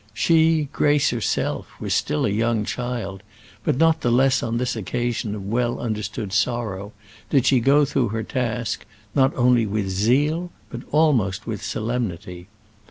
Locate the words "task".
8.23-8.87